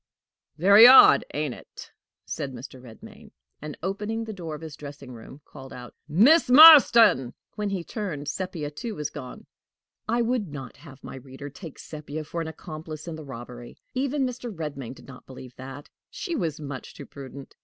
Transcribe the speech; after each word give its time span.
"Very 0.57 0.87
odd 0.87 1.23
ain't 1.31 1.53
it?" 1.53 1.91
said 2.25 2.53
Mr. 2.53 2.81
Redmain, 2.81 3.29
and, 3.61 3.77
opening 3.83 4.23
the 4.23 4.33
door 4.33 4.55
of 4.55 4.61
his 4.61 4.75
dressing 4.75 5.11
room, 5.11 5.41
called 5.45 5.71
out: 5.71 5.93
"Miss 6.07 6.49
Marston!" 6.49 7.35
When 7.53 7.69
he 7.69 7.83
turned, 7.83 8.27
Sepia 8.27 8.71
too 8.71 8.95
was 8.95 9.11
gone. 9.11 9.45
I 10.09 10.23
would 10.23 10.47
not 10.47 10.77
have 10.77 11.03
my 11.03 11.17
reader 11.17 11.51
take 11.51 11.77
Sepia 11.77 12.23
for 12.23 12.41
an 12.41 12.47
accomplice 12.47 13.07
in 13.07 13.13
the 13.15 13.23
robbery. 13.23 13.77
Even 13.93 14.25
Mr. 14.25 14.51
Redmain 14.51 14.95
did 14.95 15.07
not 15.07 15.27
believe 15.27 15.55
that: 15.57 15.87
she 16.09 16.35
was 16.35 16.59
much 16.59 16.95
too 16.95 17.05
prudent! 17.05 17.55